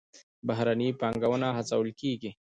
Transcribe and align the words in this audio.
بهرنۍ 0.47 0.89
پانګونه 1.01 1.47
هڅول 1.57 1.87
کیږي 1.99 2.31